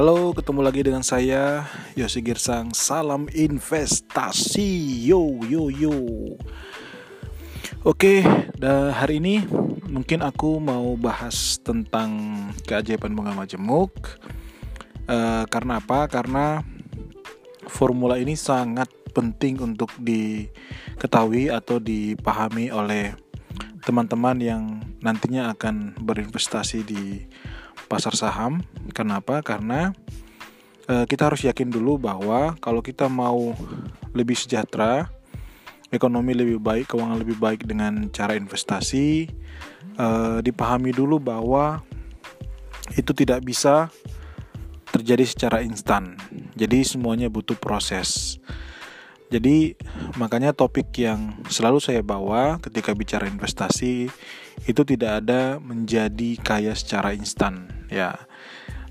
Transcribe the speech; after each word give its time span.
Halo, 0.00 0.32
ketemu 0.32 0.64
lagi 0.64 0.80
dengan 0.80 1.04
saya 1.04 1.68
Yosi 1.92 2.24
Girsang. 2.24 2.72
Salam 2.72 3.28
investasi. 3.36 4.96
Yo 5.04 5.44
yo 5.44 5.68
yo. 5.68 5.92
Oke, 7.84 8.24
dah 8.56 8.96
hari 8.96 9.20
ini 9.20 9.44
mungkin 9.92 10.24
aku 10.24 10.56
mau 10.56 10.96
bahas 10.96 11.60
tentang 11.60 12.16
keajaiban 12.64 13.12
bunga 13.12 13.36
majemuk. 13.36 13.92
Uh, 15.04 15.44
karena 15.52 15.84
apa? 15.84 16.08
Karena 16.08 16.64
formula 17.68 18.16
ini 18.16 18.40
sangat 18.40 18.88
penting 19.12 19.60
untuk 19.60 19.92
diketahui 20.00 21.52
atau 21.52 21.76
dipahami 21.76 22.72
oleh 22.72 23.12
teman-teman 23.84 24.40
yang 24.40 24.62
nantinya 25.04 25.52
akan 25.52 25.92
berinvestasi 26.00 26.88
di 26.88 27.28
pasar 27.90 28.14
saham. 28.14 28.62
Kenapa? 28.94 29.42
Karena 29.42 29.90
e, 30.86 31.02
kita 31.10 31.26
harus 31.26 31.42
yakin 31.42 31.74
dulu 31.74 31.98
bahwa 31.98 32.54
kalau 32.62 32.78
kita 32.78 33.10
mau 33.10 33.50
lebih 34.14 34.38
sejahtera, 34.38 35.10
ekonomi 35.90 36.38
lebih 36.38 36.62
baik, 36.62 36.94
keuangan 36.94 37.18
lebih 37.18 37.34
baik 37.42 37.66
dengan 37.66 38.06
cara 38.14 38.38
investasi, 38.38 39.26
e, 39.98 40.06
dipahami 40.46 40.94
dulu 40.94 41.18
bahwa 41.18 41.82
itu 42.94 43.10
tidak 43.10 43.42
bisa 43.42 43.90
terjadi 44.94 45.26
secara 45.26 45.58
instan. 45.66 46.14
Jadi 46.54 46.86
semuanya 46.86 47.26
butuh 47.26 47.58
proses. 47.58 48.38
Jadi 49.30 49.78
makanya 50.18 50.50
topik 50.50 50.90
yang 50.98 51.38
selalu 51.46 51.78
saya 51.78 52.02
bawa 52.02 52.58
ketika 52.58 52.90
bicara 52.98 53.30
investasi 53.30 54.10
itu 54.66 54.82
tidak 54.82 55.22
ada 55.22 55.62
menjadi 55.62 56.34
kaya 56.42 56.74
secara 56.74 57.14
instan 57.14 57.70
ya 57.86 58.26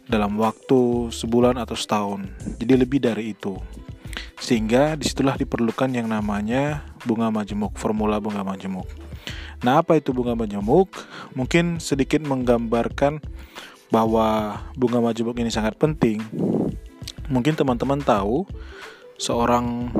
dalam 0.07 0.39
waktu 0.39 1.11
sebulan 1.11 1.59
atau 1.59 1.75
setahun. 1.75 2.25
Jadi 2.57 2.73
lebih 2.73 3.03
dari 3.03 3.35
itu. 3.35 3.59
Sehingga 4.39 4.95
di 4.95 5.05
situlah 5.05 5.35
diperlukan 5.35 5.91
yang 5.91 6.07
namanya 6.07 6.87
bunga 7.03 7.29
majemuk, 7.29 7.75
formula 7.75 8.17
bunga 8.17 8.41
majemuk. 8.41 8.87
Nah 9.59 9.83
apa 9.83 9.99
itu 9.99 10.15
bunga 10.15 10.33
majemuk? 10.33 10.87
Mungkin 11.35 11.83
sedikit 11.83 12.23
menggambarkan 12.23 13.19
bahwa 13.91 14.57
bunga 14.73 15.03
majemuk 15.03 15.35
ini 15.37 15.51
sangat 15.51 15.75
penting. 15.75 16.23
Mungkin 17.29 17.53
teman-teman 17.53 18.01
tahu 18.01 18.47
seorang 19.19 19.91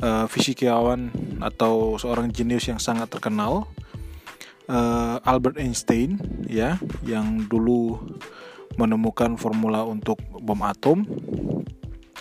uh, 0.00 0.24
fisikawan 0.30 1.10
atau 1.42 1.98
seorang 2.00 2.30
jenius 2.30 2.70
yang 2.70 2.80
sangat 2.80 3.10
terkenal 3.10 3.66
uh, 4.70 5.18
Albert 5.26 5.58
Einstein 5.58 6.16
ya 6.46 6.78
yang 7.02 7.44
dulu 7.50 7.98
menemukan 8.76 9.34
formula 9.40 9.82
untuk 9.82 10.20
bom 10.40 10.60
atom 10.62 11.02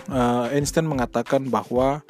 uh, 0.09 0.49
Einstein 0.51 0.87
mengatakan 0.87 1.47
bahwa 1.47 2.01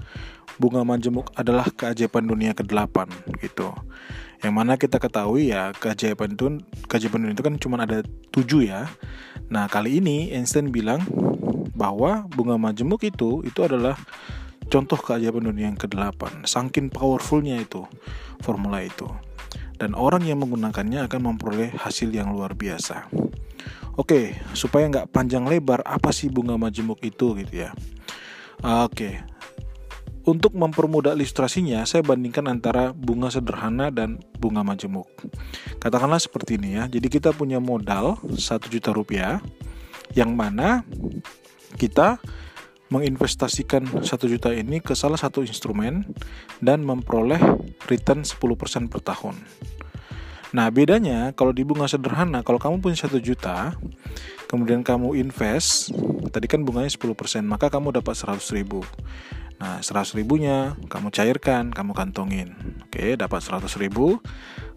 bunga 0.56 0.88
majemuk 0.88 1.36
adalah 1.36 1.68
keajaiban 1.68 2.24
dunia 2.24 2.56
ke-8 2.56 3.12
gitu. 3.44 3.76
Yang 4.40 4.54
mana 4.54 4.78
kita 4.78 5.02
ketahui 5.02 5.52
ya 5.52 5.74
keajaiban 5.76 6.38
itu 6.38 6.62
keajaiban 6.88 7.28
dunia 7.28 7.36
itu 7.36 7.44
kan 7.44 7.56
cuma 7.60 7.76
ada 7.84 8.06
tujuh 8.32 8.70
ya. 8.70 8.88
Nah 9.52 9.68
kali 9.68 10.00
ini 10.00 10.32
Einstein 10.32 10.72
bilang 10.72 11.04
bahwa 11.86 12.26
bunga 12.34 12.58
majemuk 12.58 13.06
itu 13.06 13.46
itu 13.46 13.60
adalah 13.62 13.94
contoh 14.74 14.98
keajaiban 14.98 15.46
dunia 15.46 15.70
yang 15.70 15.78
ke-8 15.78 16.50
Saking 16.50 16.90
powerfulnya 16.90 17.62
itu 17.62 17.86
formula 18.42 18.82
itu 18.82 19.06
Dan 19.76 19.92
orang 19.92 20.24
yang 20.24 20.42
menggunakannya 20.42 21.06
akan 21.06 21.22
memperoleh 21.36 21.78
hasil 21.78 22.10
yang 22.10 22.34
luar 22.34 22.58
biasa 22.58 23.06
Oke, 23.96 24.36
supaya 24.52 24.92
nggak 24.92 25.14
panjang 25.14 25.48
lebar, 25.48 25.80
apa 25.88 26.12
sih 26.12 26.28
bunga 26.28 26.60
majemuk 26.60 27.00
itu 27.00 27.32
gitu 27.40 27.64
ya? 27.64 27.72
Oke, 28.60 29.24
untuk 30.28 30.52
mempermudah 30.52 31.16
ilustrasinya, 31.16 31.88
saya 31.88 32.04
bandingkan 32.04 32.50
antara 32.52 32.92
bunga 32.92 33.32
sederhana 33.32 33.94
dan 33.96 34.20
bunga 34.36 34.68
majemuk. 34.68 35.08
Katakanlah 35.80 36.20
seperti 36.20 36.60
ini 36.60 36.76
ya. 36.76 36.92
Jadi 36.92 37.08
kita 37.08 37.32
punya 37.32 37.64
modal 37.64 38.20
1 38.20 38.68
juta 38.68 38.92
rupiah, 38.92 39.40
yang 40.18 40.34
mana 40.34 40.82
kita 41.76 42.18
menginvestasikan 42.90 43.84
1 44.02 44.06
juta 44.08 44.54
ini 44.54 44.80
ke 44.80 44.94
salah 44.94 45.18
satu 45.18 45.42
instrumen 45.42 46.06
dan 46.62 46.86
memperoleh 46.86 47.42
return 47.90 48.22
10% 48.22 48.88
per 48.88 49.02
tahun. 49.02 49.36
Nah, 50.56 50.72
bedanya 50.72 51.36
kalau 51.36 51.52
di 51.52 51.68
bunga 51.68 51.90
sederhana, 51.90 52.40
kalau 52.46 52.62
kamu 52.62 52.80
punya 52.80 52.96
1 52.96 53.20
juta, 53.20 53.76
kemudian 54.48 54.86
kamu 54.86 55.18
invest, 55.20 55.92
tadi 56.32 56.48
kan 56.48 56.64
bunganya 56.64 56.88
10%, 56.88 57.44
maka 57.44 57.68
kamu 57.68 58.00
dapat 58.00 58.16
100 58.16 58.56
ribu. 58.56 58.86
Nah, 59.60 59.84
100 59.84 60.16
ribunya 60.16 60.80
kamu 60.88 61.12
cairkan, 61.12 61.76
kamu 61.76 61.92
kantongin. 61.92 62.56
Oke, 62.88 63.20
dapat 63.20 63.44
100 63.44 63.76
ribu. 63.82 64.24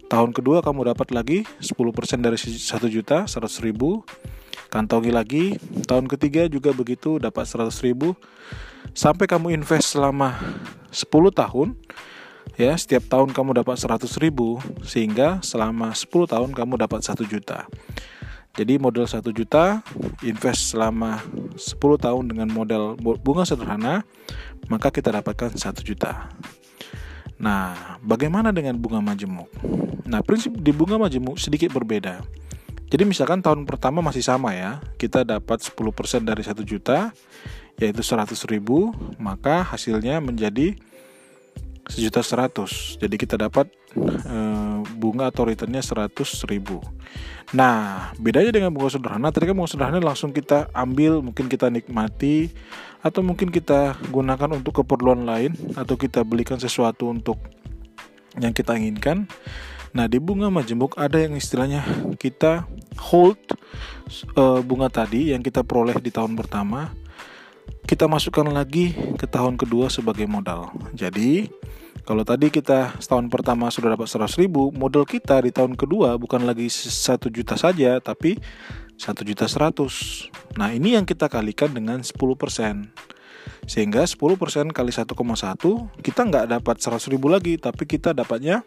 Tahun 0.08 0.32
kedua 0.32 0.64
kamu 0.64 0.88
dapat 0.96 1.12
lagi 1.12 1.44
10% 1.60 2.24
dari 2.24 2.40
1 2.40 2.88
juta, 2.88 3.28
100 3.28 3.60
ribu 3.60 4.02
kantongi 4.68 5.12
lagi 5.12 5.44
tahun 5.88 6.08
ketiga 6.08 6.48
juga 6.48 6.72
begitu 6.72 7.16
dapat 7.16 7.48
100 7.48 7.72
ribu 7.84 8.12
sampai 8.92 9.24
kamu 9.24 9.56
invest 9.56 9.96
selama 9.96 10.36
10 10.92 11.08
tahun 11.32 11.68
ya 12.60 12.76
setiap 12.76 13.08
tahun 13.08 13.32
kamu 13.32 13.64
dapat 13.64 13.76
100 13.80 14.04
ribu 14.20 14.60
sehingga 14.84 15.40
selama 15.40 15.92
10 15.92 16.32
tahun 16.32 16.50
kamu 16.52 16.74
dapat 16.84 17.00
1 17.00 17.24
juta 17.24 17.64
jadi 18.56 18.76
modal 18.76 19.08
1 19.08 19.24
juta 19.32 19.80
invest 20.20 20.76
selama 20.76 21.24
10 21.56 21.76
tahun 21.78 22.24
dengan 22.28 22.48
modal 22.52 22.96
bunga 22.98 23.48
sederhana 23.48 24.04
maka 24.68 24.92
kita 24.92 25.12
dapatkan 25.14 25.56
1 25.56 25.64
juta 25.84 26.28
Nah, 27.38 27.96
bagaimana 28.02 28.50
dengan 28.50 28.74
bunga 28.74 28.98
majemuk? 28.98 29.46
Nah, 30.02 30.26
prinsip 30.26 30.58
di 30.58 30.74
bunga 30.74 30.98
majemuk 30.98 31.38
sedikit 31.38 31.70
berbeda. 31.70 32.18
Jadi 32.88 33.04
misalkan 33.04 33.44
tahun 33.44 33.68
pertama 33.68 34.00
masih 34.00 34.24
sama 34.24 34.56
ya, 34.56 34.80
kita 34.96 35.20
dapat 35.20 35.60
10% 35.60 36.24
dari 36.24 36.40
1 36.40 36.64
juta, 36.64 37.12
yaitu 37.76 38.00
100 38.00 38.32
ribu, 38.48 38.96
maka 39.20 39.60
hasilnya 39.60 40.24
menjadi 40.24 40.72
sejuta 41.88 42.20
seratus. 42.20 42.96
Jadi 43.00 43.16
kita 43.16 43.40
dapat 43.40 43.68
e, 43.96 44.36
bunga 44.96 45.32
atau 45.32 45.48
returnnya 45.48 45.80
100 45.80 46.12
ribu. 46.48 46.80
Nah, 47.56 48.12
bedanya 48.20 48.52
dengan 48.52 48.72
bunga 48.72 48.92
sederhana, 48.92 49.32
tadi 49.32 49.48
kan 49.48 49.56
bunga 49.56 49.72
sederhana 49.72 49.98
langsung 50.04 50.36
kita 50.36 50.68
ambil, 50.76 51.24
mungkin 51.24 51.48
kita 51.48 51.72
nikmati, 51.72 52.52
atau 53.00 53.24
mungkin 53.24 53.48
kita 53.48 53.96
gunakan 54.12 54.52
untuk 54.52 54.84
keperluan 54.84 55.24
lain, 55.24 55.56
atau 55.76 55.96
kita 55.96 56.20
belikan 56.28 56.60
sesuatu 56.60 57.08
untuk 57.08 57.40
yang 58.36 58.52
kita 58.52 58.76
inginkan. 58.76 59.24
Nah, 59.96 60.04
di 60.04 60.20
bunga 60.20 60.52
majemuk 60.52 61.00
ada 61.00 61.16
yang 61.16 61.32
istilahnya 61.32 61.80
kita 62.20 62.68
hold 62.98 63.38
uh, 64.34 64.60
bunga 64.60 64.90
tadi 64.90 65.30
yang 65.32 65.40
kita 65.40 65.62
peroleh 65.62 65.96
di 66.02 66.10
tahun 66.10 66.34
pertama, 66.34 66.90
kita 67.88 68.04
masukkan 68.04 68.44
lagi 68.50 68.92
ke 69.16 69.24
tahun 69.24 69.56
kedua 69.56 69.88
sebagai 69.88 70.28
modal. 70.28 70.74
Jadi, 70.92 71.48
kalau 72.04 72.24
tadi 72.24 72.48
kita 72.48 72.96
setahun 73.00 73.28
pertama 73.28 73.68
sudah 73.68 73.92
dapat 73.96 74.08
100 74.08 74.40
ribu, 74.40 74.72
modal 74.72 75.04
kita 75.04 75.44
di 75.44 75.52
tahun 75.52 75.76
kedua 75.76 76.16
bukan 76.16 76.44
lagi 76.44 76.68
1 76.68 77.28
juta 77.28 77.56
saja, 77.56 78.00
tapi 78.00 78.40
1 78.96 79.24
juta 79.24 79.44
100. 79.44 80.56
Nah, 80.58 80.74
ini 80.74 80.96
yang 80.96 81.04
kita 81.04 81.30
kalikan 81.30 81.70
dengan 81.70 82.00
10%. 82.00 82.88
Sehingga 83.68 84.08
10% 84.08 84.72
kali 84.72 84.92
1,1 84.92 85.12
kita 86.00 86.20
nggak 86.24 86.46
dapat 86.60 86.76
100 86.80 87.12
ribu 87.12 87.28
lagi, 87.28 87.60
tapi 87.60 87.84
kita 87.84 88.16
dapatnya 88.16 88.64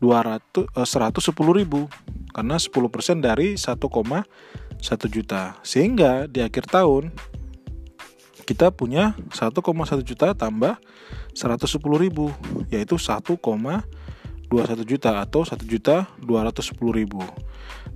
200 0.00 0.68
eh, 0.72 0.88
110 0.88 1.60
ribu 1.60 1.88
karena 2.34 2.58
10% 2.58 3.22
dari 3.22 3.54
1,1 3.54 4.26
juta. 5.06 5.56
Sehingga 5.62 6.26
di 6.26 6.42
akhir 6.42 6.66
tahun 6.66 7.14
kita 8.44 8.74
punya 8.74 9.16
1,1 9.32 9.54
juta 10.04 10.36
tambah 10.36 10.76
110 11.32 11.80
ribu 11.96 12.28
yaitu 12.68 13.00
1,21 13.00 13.40
juta 14.84 15.10
atau 15.22 15.40
1 15.46 15.56
juta 15.64 16.10
210 16.20 16.76
ribu. 16.92 17.22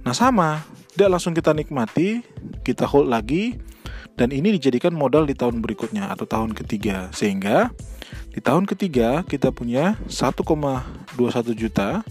Nah 0.07 0.15
sama. 0.15 0.63
Tidak 0.89 1.07
langsung 1.07 1.31
kita 1.31 1.55
nikmati 1.55 2.27
kita 2.67 2.83
hold 2.83 3.07
lagi 3.07 3.55
dan 4.19 4.35
ini 4.35 4.59
dijadikan 4.59 4.91
modal 4.91 5.31
di 5.31 5.35
tahun 5.39 5.63
berikutnya 5.63 6.11
atau 6.11 6.27
tahun 6.27 6.59
ketiga. 6.59 7.07
Sehingga 7.15 7.71
di 8.35 8.43
tahun 8.43 8.67
ketiga 8.67 9.23
kita 9.23 9.55
punya 9.55 9.95
1,21 10.11 10.43
juta 11.55 12.03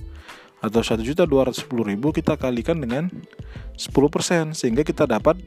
atau 0.57 0.81
1 0.81 1.05
juta 1.05 1.23
210 1.29 1.69
ribu 1.69 2.09
kita 2.09 2.33
kalikan 2.33 2.81
dengan 2.81 3.13
10% 3.77 4.57
sehingga 4.57 4.81
kita 4.81 5.05
dapat 5.05 5.37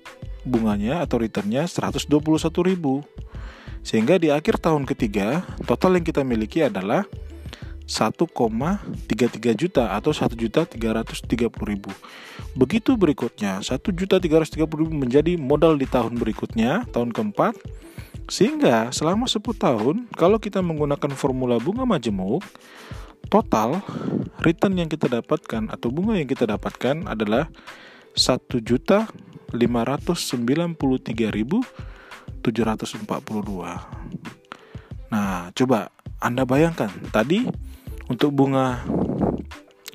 bunganya 0.46 1.02
atau 1.02 1.18
returnnya 1.20 1.66
121 1.66 2.06
ribu 2.62 3.02
sehingga 3.80 4.20
di 4.20 4.28
akhir 4.30 4.60
tahun 4.60 4.86
ketiga 4.86 5.42
total 5.66 5.98
yang 5.98 6.06
kita 6.06 6.22
miliki 6.22 6.62
adalah 6.62 7.08
1,33 7.90 9.02
juta 9.58 9.98
atau 9.98 10.14
1 10.14 10.30
juta 10.38 10.62
330 10.62 11.26
ribu. 11.66 11.90
Begitu 12.54 12.94
berikutnya 12.94 13.58
1 13.66 13.82
juta 13.90 14.22
330 14.22 14.62
ribu 14.78 14.94
menjadi 14.94 15.34
modal 15.34 15.74
di 15.74 15.90
tahun 15.90 16.14
berikutnya, 16.14 16.86
tahun 16.94 17.10
keempat. 17.10 17.58
Sehingga 18.30 18.94
selama 18.94 19.26
10 19.26 19.42
tahun 19.58 20.06
kalau 20.14 20.38
kita 20.38 20.62
menggunakan 20.62 21.10
formula 21.18 21.58
bunga 21.58 21.82
majemuk, 21.82 22.46
total 23.30 23.78
return 24.42 24.74
yang 24.76 24.90
kita 24.90 25.06
dapatkan 25.06 25.70
atau 25.70 25.88
bunga 25.94 26.18
yang 26.18 26.26
kita 26.26 26.50
dapatkan 26.50 27.06
adalah 27.06 27.46
1 28.18 28.58
juta 28.60 29.06
593.742. 29.54 32.42
Nah, 35.10 35.50
coba 35.54 35.90
Anda 36.18 36.42
bayangkan 36.42 36.90
tadi 37.10 37.46
untuk 38.10 38.34
bunga 38.34 38.82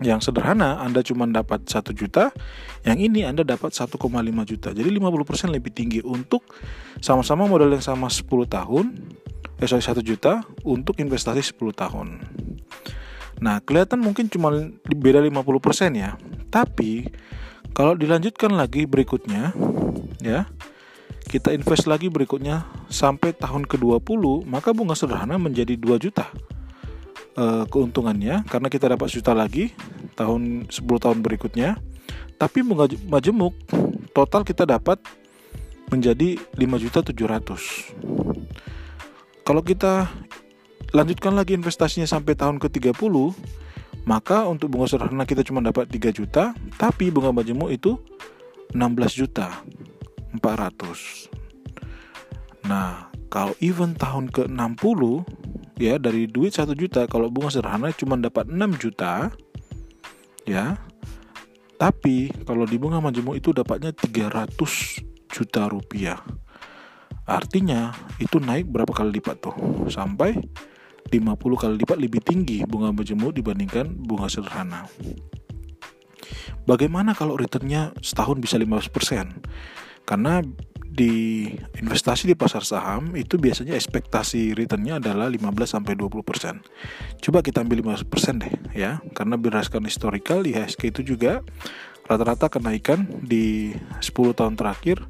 yang 0.04 0.20
sederhana 0.20 0.84
Anda 0.84 1.00
cuma 1.08 1.24
dapat 1.24 1.72
1 1.72 1.96
juta, 1.96 2.36
yang 2.84 3.00
ini 3.00 3.24
Anda 3.24 3.48
dapat 3.48 3.72
1,5 3.72 3.96
juta. 4.44 4.76
Jadi 4.76 4.90
50% 4.92 5.56
lebih 5.56 5.72
tinggi 5.72 6.04
untuk 6.04 6.44
sama-sama 7.00 7.48
modal 7.48 7.72
yang 7.72 7.84
sama 7.84 8.12
10 8.12 8.28
tahun, 8.44 8.92
eh 9.56 9.68
sorry 9.68 9.84
1 9.84 10.04
juta 10.04 10.44
untuk 10.68 11.00
investasi 11.00 11.56
10 11.56 11.72
tahun. 11.72 12.08
Nah, 13.44 13.60
kelihatan 13.60 14.00
mungkin 14.00 14.32
cuma 14.32 14.52
beda 14.88 15.20
50% 15.20 15.92
ya. 15.96 16.16
Tapi 16.48 17.12
kalau 17.76 17.98
dilanjutkan 17.98 18.56
lagi 18.56 18.88
berikutnya 18.88 19.52
ya, 20.24 20.48
kita 21.28 21.52
invest 21.52 21.90
lagi 21.90 22.08
berikutnya 22.08 22.64
sampai 22.88 23.36
tahun 23.36 23.68
ke-20, 23.68 24.48
maka 24.48 24.72
bunga 24.72 24.96
sederhana 24.96 25.36
menjadi 25.36 25.76
2 25.76 26.00
juta 26.00 26.32
uh, 27.36 27.68
keuntungannya 27.68 28.48
karena 28.48 28.68
kita 28.72 28.96
dapat 28.96 29.12
juta 29.12 29.36
lagi 29.36 29.76
tahun 30.16 30.72
10 30.72 31.04
tahun 31.04 31.20
berikutnya. 31.20 31.76
Tapi 32.36 32.60
bunga 32.64 32.88
majemuk 33.08 33.56
total 34.12 34.44
kita 34.44 34.68
dapat 34.68 35.00
menjadi 35.92 36.40
5 36.56 36.84
juta 36.84 37.00
700. 37.04 39.46
Kalau 39.46 39.62
kita 39.62 40.10
lanjutkan 40.94 41.34
lagi 41.34 41.56
investasinya 41.58 42.06
sampai 42.06 42.38
tahun 42.38 42.62
ke-30, 42.62 43.16
maka 44.06 44.46
untuk 44.46 44.70
bunga 44.70 44.86
sederhana 44.86 45.26
kita 45.26 45.42
cuma 45.42 45.64
dapat 45.66 45.90
3 45.90 46.14
juta, 46.14 46.54
tapi 46.78 47.10
bunga 47.10 47.34
majemuk 47.34 47.74
itu 47.74 47.98
16 48.76 49.18
juta 49.18 49.66
400. 50.38 51.32
Nah, 52.70 53.10
kalau 53.30 53.54
even 53.62 53.94
tahun 53.98 54.30
ke-60 54.30 55.02
ya 55.82 56.00
dari 56.00 56.26
duit 56.30 56.56
1 56.56 56.72
juta 56.74 57.04
kalau 57.06 57.28
bunga 57.28 57.52
sederhana 57.52 57.92
cuma 57.92 58.16
dapat 58.16 58.48
6 58.48 58.82
juta 58.82 59.32
ya. 60.48 60.78
Tapi 61.76 62.32
kalau 62.48 62.64
di 62.64 62.80
bunga 62.80 63.04
majemuk 63.04 63.36
itu 63.36 63.52
dapatnya 63.52 63.92
300 63.92 64.56
juta 65.28 65.68
rupiah. 65.68 66.24
Artinya 67.28 67.92
itu 68.24 68.40
naik 68.40 68.72
berapa 68.72 68.94
kali 68.96 69.20
lipat 69.20 69.44
tuh? 69.44 69.56
Sampai 69.92 70.40
50 71.10 71.62
kali 71.62 71.74
lipat 71.82 71.98
lebih 71.98 72.22
tinggi 72.22 72.66
bunga 72.66 72.92
majemuk 72.92 73.34
dibandingkan 73.36 73.94
bunga 73.94 74.30
sederhana 74.30 74.90
bagaimana 76.66 77.14
kalau 77.14 77.38
returnnya 77.38 77.94
setahun 78.02 78.42
bisa 78.42 78.58
15% 78.58 78.90
karena 80.06 80.42
di 80.96 81.44
investasi 81.76 82.32
di 82.32 82.40
pasar 82.40 82.64
saham 82.64 83.20
itu 83.20 83.36
biasanya 83.36 83.76
ekspektasi 83.76 84.56
returnnya 84.56 85.04
adalah 85.04 85.28
15 85.28 85.44
sampai 85.68 86.00
20%. 86.00 87.20
Coba 87.20 87.44
kita 87.44 87.68
ambil 87.68 87.84
15% 87.84 88.08
deh 88.40 88.56
ya, 88.72 89.04
karena 89.12 89.36
berdasarkan 89.36 89.84
historical 89.84 90.48
di 90.48 90.56
HSK 90.56 90.96
itu 90.96 91.02
juga 91.04 91.44
rata-rata 92.08 92.48
kenaikan 92.48 93.04
di 93.20 93.76
10 94.00 94.40
tahun 94.40 94.56
terakhir 94.56 95.04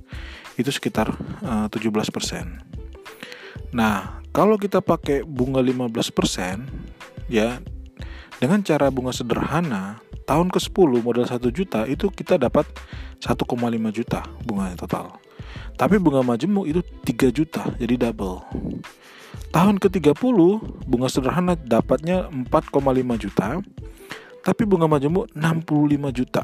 itu 0.57 0.73
sekitar 0.73 1.13
uh, 1.45 1.69
17%. 1.69 3.77
Nah, 3.77 4.24
kalau 4.35 4.59
kita 4.59 4.83
pakai 4.83 5.23
bunga 5.23 5.63
15% 5.63 6.67
ya 7.31 7.63
dengan 8.35 8.59
cara 8.67 8.91
bunga 8.91 9.15
sederhana 9.15 10.03
tahun 10.27 10.51
ke-10 10.51 10.89
modal 10.99 11.23
1 11.23 11.39
juta 11.55 11.87
itu 11.87 12.11
kita 12.11 12.35
dapat 12.35 12.67
1,5 13.23 13.47
juta 13.95 14.27
bunga 14.43 14.75
total. 14.75 15.15
Tapi 15.79 15.95
bunga 16.03 16.19
majemuk 16.19 16.67
itu 16.67 16.83
3 16.83 17.31
juta, 17.31 17.63
jadi 17.79 18.11
double. 18.11 18.43
Tahun 19.55 19.75
ke-30 19.79 20.39
bunga 20.83 21.07
sederhana 21.07 21.55
dapatnya 21.55 22.27
4,5 22.27 23.23
juta, 23.23 23.63
tapi 24.43 24.63
bunga 24.67 24.87
majemuk 24.91 25.31
65 25.31 26.11
juta. 26.11 26.43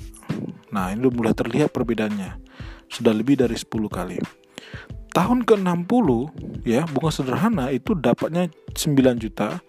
Nah, 0.72 0.96
ini 0.96 1.12
mulai 1.12 1.36
terlihat 1.36 1.76
perbedaannya. 1.76 2.40
Sudah 2.88 3.12
lebih 3.12 3.40
dari 3.40 3.56
10 3.56 3.88
kali. 3.92 4.20
Tahun 5.12 5.44
ke-60 5.44 6.08
ya, 6.64 6.88
bunga 6.88 7.12
sederhana 7.12 7.68
itu 7.68 7.92
dapatnya 7.92 8.48
9 8.72 8.96
juta, 9.20 9.60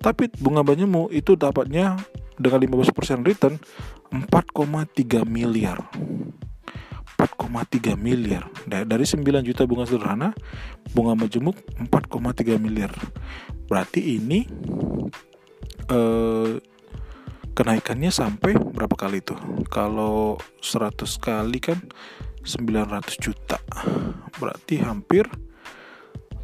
tapi 0.00 0.32
bunga 0.40 0.64
majemuk 0.64 1.12
itu 1.12 1.36
dapatnya 1.36 2.00
dengan 2.40 2.60
15% 2.64 3.24
return 3.28 3.60
4,3 4.08 5.28
miliar. 5.28 5.84
4,3 7.16 7.96
miliar. 7.96 8.48
Dari 8.68 9.04
9 9.04 9.20
juta 9.44 9.64
bunga 9.64 9.88
sederhana 9.88 10.36
bunga 10.92 11.16
majemuk 11.16 11.56
4,3 11.80 12.60
miliar. 12.60 12.92
Berarti 13.68 14.20
ini 14.20 14.44
eh, 15.88 16.52
kenaikannya 17.56 18.12
sampai 18.12 18.60
berapa 18.60 18.92
kali 18.94 19.24
itu? 19.24 19.32
Kalau 19.72 20.36
100 20.60 21.08
kali 21.16 21.58
kan 21.58 21.80
900 22.46 23.18
juta. 23.18 23.58
Berarti 24.38 24.80
hampir 24.80 25.26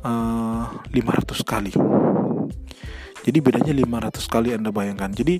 eh, 0.03 0.65
500 0.91 1.47
kali. 1.47 1.73
Jadi 3.23 3.39
bedanya 3.39 3.71
500 3.71 4.27
kali 4.27 4.51
anda 4.53 4.75
bayangkan. 4.75 5.15
Jadi 5.15 5.39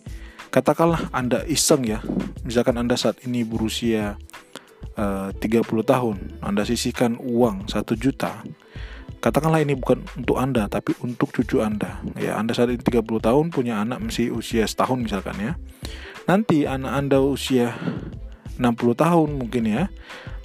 katakanlah 0.55 1.11
anda 1.11 1.43
iseng 1.51 1.83
ya. 1.83 1.99
Misalkan 2.47 2.79
anda 2.79 2.95
saat 2.95 3.19
ini 3.27 3.43
berusia 3.43 4.17
Eh, 4.93 5.01
uh, 5.01 5.31
30 5.33 5.65
tahun. 5.89 6.17
Anda 6.45 6.69
sisihkan 6.69 7.17
uang 7.17 7.73
1 7.73 7.97
juta. 7.97 8.45
Katakanlah 9.23 9.63
ini 9.65 9.79
bukan 9.79 10.05
untuk 10.19 10.37
Anda 10.37 10.67
tapi 10.69 10.93
untuk 11.01 11.33
cucu 11.33 11.63
Anda. 11.63 12.03
Ya 12.19 12.37
Anda 12.37 12.53
saat 12.53 12.75
ini 12.75 12.83
30 12.83 13.23
tahun 13.23 13.55
punya 13.55 13.81
anak 13.81 14.03
masih 14.03 14.35
usia 14.35 14.67
setahun 14.67 14.99
misalkan 14.99 15.39
ya. 15.39 15.53
Nanti 16.27 16.67
anak 16.69 16.93
Anda 16.93 17.23
usia 17.23 17.73
60 18.59 18.67
tahun 18.99 19.29
mungkin 19.39 19.65
ya 19.65 19.89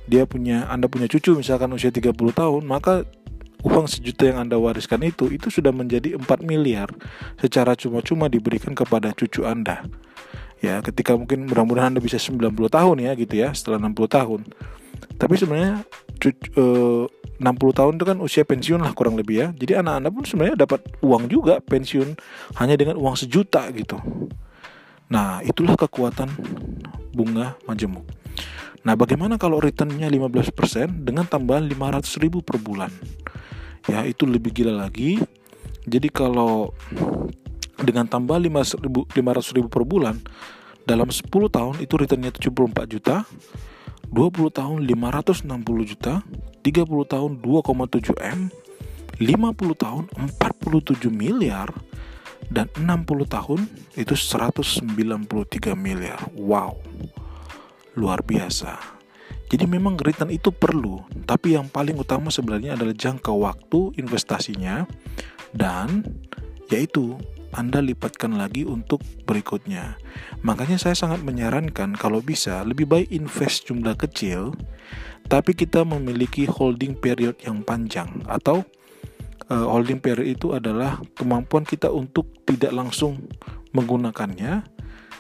dia 0.08 0.24
punya 0.24 0.66
Anda 0.72 0.88
punya 0.88 1.12
cucu 1.12 1.36
misalkan 1.36 1.70
usia 1.76 1.92
30 1.92 2.16
tahun 2.16 2.64
maka 2.64 3.04
uang 3.68 3.86
sejuta 3.92 4.32
yang 4.32 4.48
Anda 4.48 4.56
wariskan 4.56 5.04
itu 5.04 5.28
itu 5.28 5.52
sudah 5.52 5.76
menjadi 5.76 6.16
4 6.16 6.24
miliar 6.48 6.88
secara 7.36 7.76
cuma-cuma 7.76 8.32
diberikan 8.32 8.72
kepada 8.72 9.12
cucu 9.12 9.44
Anda. 9.44 9.84
Ya 10.58 10.82
ketika 10.82 11.14
mungkin 11.14 11.46
mudah-mudahan 11.46 11.94
anda 11.94 12.02
bisa 12.02 12.18
90 12.18 12.50
tahun 12.50 12.98
ya 12.98 13.14
gitu 13.14 13.38
ya 13.38 13.54
setelah 13.54 13.78
60 13.78 14.10
tahun. 14.10 14.42
Tapi 15.22 15.34
sebenarnya 15.38 15.86
eh, 16.34 17.06
60 17.38 17.78
tahun 17.78 17.94
itu 18.02 18.06
kan 18.10 18.18
usia 18.18 18.42
pensiun 18.42 18.82
lah 18.82 18.90
kurang 18.98 19.22
lebih 19.22 19.36
ya. 19.38 19.48
Jadi 19.54 19.78
anak 19.78 19.94
anda 20.02 20.10
pun 20.10 20.26
sebenarnya 20.26 20.58
dapat 20.58 20.82
uang 21.06 21.30
juga 21.30 21.62
pensiun 21.62 22.18
hanya 22.58 22.74
dengan 22.74 22.98
uang 22.98 23.14
sejuta 23.14 23.70
gitu. 23.70 24.02
Nah 25.14 25.46
itulah 25.46 25.78
kekuatan 25.78 26.34
bunga 27.14 27.54
majemuk 27.70 28.17
nah 28.86 28.94
bagaimana 28.94 29.40
kalau 29.40 29.58
returnnya 29.62 30.10
15% 30.10 31.06
dengan 31.06 31.26
tambahan 31.26 31.66
500 31.66 32.22
ribu 32.22 32.44
per 32.46 32.62
bulan? 32.62 32.92
Ya 33.88 34.04
itu 34.04 34.28
lebih 34.28 34.52
gila 34.52 34.84
lagi. 34.86 35.18
Jadi 35.88 36.12
kalau 36.12 36.76
dengan 37.80 38.10
tambah 38.10 38.36
500 38.42 38.82
ribu 39.56 39.70
per 39.70 39.86
bulan 39.88 40.20
dalam 40.84 41.08
10 41.08 41.30
tahun 41.30 41.76
itu 41.80 41.94
returnnya 41.96 42.32
74 42.34 42.88
juta 42.90 43.24
20 44.12 44.50
tahun 44.50 44.78
560 44.88 45.92
juta 45.92 46.24
30 46.64 47.14
tahun 47.14 47.32
2,7 47.44 48.16
M 48.18 48.40
50 49.20 49.84
tahun 49.84 50.04
47 50.14 51.12
miliar 51.12 51.70
dan 52.48 52.72
60 52.80 53.28
tahun 53.28 53.68
itu 54.00 54.16
193 54.16 55.76
miliar. 55.76 56.22
Wow 56.38 56.80
luar 57.98 58.22
biasa 58.22 58.78
jadi 59.48 59.66
memang 59.66 59.98
return 59.98 60.30
itu 60.30 60.54
perlu 60.54 61.02
tapi 61.26 61.58
yang 61.58 61.68
paling 61.68 61.98
utama 61.98 62.30
sebenarnya 62.30 62.78
adalah 62.78 62.94
jangka 62.94 63.34
waktu 63.34 63.98
investasinya 64.00 64.86
dan 65.52 66.06
yaitu 66.70 67.18
anda 67.56 67.80
lipatkan 67.80 68.36
lagi 68.36 68.68
untuk 68.68 69.00
berikutnya. 69.24 69.96
Makanya 70.44 70.76
saya 70.76 70.94
sangat 71.00 71.24
menyarankan 71.24 71.96
kalau 71.96 72.20
bisa 72.20 72.62
lebih 72.68 72.90
baik 72.90 73.08
invest 73.10 73.72
jumlah 73.72 73.96
kecil 73.96 74.52
tapi 75.28 75.52
kita 75.52 75.84
memiliki 75.84 76.48
holding 76.48 76.96
period 76.96 77.36
yang 77.44 77.60
panjang 77.60 78.08
atau 78.32 78.64
uh, 79.52 79.66
holding 79.68 80.00
period 80.00 80.40
itu 80.40 80.56
adalah 80.56 81.04
kemampuan 81.20 81.68
kita 81.68 81.92
untuk 81.92 82.32
tidak 82.48 82.72
langsung 82.72 83.28
menggunakannya 83.76 84.64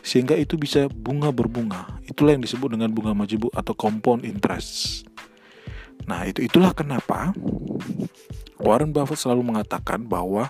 sehingga 0.06 0.40
itu 0.40 0.56
bisa 0.56 0.88
bunga 0.88 1.34
berbunga. 1.36 1.97
Itulah 2.08 2.40
yang 2.40 2.44
disebut 2.44 2.74
dengan 2.74 2.90
bunga 2.90 3.12
majemuk 3.12 3.52
atau 3.52 3.76
compound 3.76 4.24
interest. 4.24 5.04
Nah, 6.08 6.24
itu 6.24 6.40
itulah 6.40 6.72
kenapa 6.72 7.36
Warren 8.64 8.96
Buffett 8.96 9.20
selalu 9.20 9.54
mengatakan 9.54 10.08
bahwa 10.08 10.50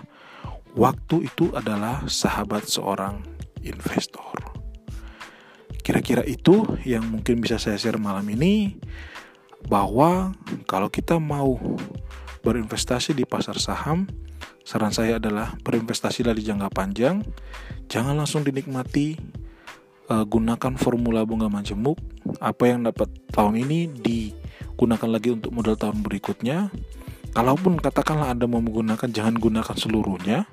waktu 0.78 1.26
itu 1.26 1.50
adalah 1.52 2.06
sahabat 2.06 2.70
seorang 2.70 3.26
investor. 3.66 4.38
Kira-kira 5.82 6.22
itu 6.22 6.62
yang 6.86 7.02
mungkin 7.08 7.42
bisa 7.42 7.58
saya 7.58 7.74
share 7.80 7.98
malam 7.98 8.24
ini 8.30 8.78
bahwa 9.66 10.36
kalau 10.70 10.86
kita 10.92 11.18
mau 11.18 11.58
berinvestasi 12.46 13.16
di 13.16 13.26
pasar 13.26 13.58
saham, 13.58 14.06
saran 14.62 14.94
saya 14.94 15.18
adalah 15.18 15.58
berinvestasilah 15.64 16.36
di 16.36 16.46
jangka 16.46 16.70
panjang, 16.70 17.24
jangan 17.90 18.14
langsung 18.14 18.46
dinikmati 18.46 19.18
uh, 20.08 20.24
gunakan 20.24 20.74
formula 20.76 21.22
bunga 21.24 21.48
majemuk 21.52 22.00
apa 22.40 22.68
yang 22.68 22.84
dapat 22.84 23.08
tahun 23.32 23.64
ini 23.64 23.88
digunakan 24.00 25.08
lagi 25.08 25.32
untuk 25.32 25.52
modal 25.52 25.76
tahun 25.76 26.00
berikutnya 26.04 26.72
kalaupun 27.32 27.78
katakanlah 27.78 28.32
Anda 28.32 28.48
mau 28.48 28.64
menggunakan 28.64 29.08
jangan 29.08 29.36
gunakan 29.36 29.76
seluruhnya 29.76 30.48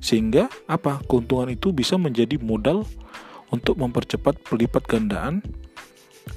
sehingga 0.00 0.48
apa 0.70 1.02
keuntungan 1.06 1.50
itu 1.52 1.74
bisa 1.74 1.98
menjadi 2.00 2.38
modal 2.40 2.86
untuk 3.50 3.76
mempercepat 3.76 4.38
pelipat 4.46 4.86
gandaan 4.86 5.42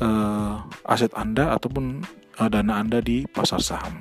uh, 0.01 0.65
aset 0.89 1.13
Anda 1.13 1.53
ataupun 1.53 2.01
uh, 2.41 2.49
dana 2.49 2.81
Anda 2.81 2.99
di 2.99 3.29
pasar 3.29 3.61
saham. 3.61 3.93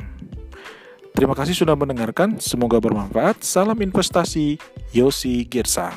Terima 1.13 1.37
kasih 1.37 1.53
sudah 1.53 1.77
mendengarkan, 1.77 2.41
semoga 2.41 2.81
bermanfaat. 2.81 3.45
Salam 3.45 3.77
investasi, 3.85 4.57
Yosi 4.97 5.45
Girsang. 5.45 5.95